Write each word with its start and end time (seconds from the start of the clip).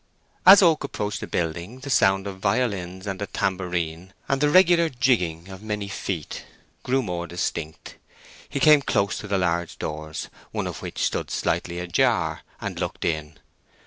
As 0.47 0.63
Oak 0.63 0.83
approached 0.83 1.19
the 1.19 1.27
building 1.27 1.81
the 1.81 1.91
sound 1.91 2.25
of 2.25 2.39
violins 2.39 3.05
and 3.05 3.21
a 3.21 3.27
tambourine, 3.27 4.13
and 4.27 4.41
the 4.41 4.49
regular 4.49 4.89
jigging 4.89 5.49
of 5.49 5.61
many 5.61 5.87
feet, 5.87 6.43
grew 6.81 7.03
more 7.03 7.27
distinct. 7.27 7.97
He 8.49 8.59
came 8.59 8.81
close 8.81 9.19
to 9.19 9.27
the 9.27 9.37
large 9.37 9.77
doors, 9.77 10.27
one 10.51 10.65
of 10.65 10.81
which 10.81 11.03
stood 11.05 11.29
slightly 11.29 11.77
ajar, 11.77 12.41
and 12.59 12.79
looked 12.79 13.05
in. 13.05 13.37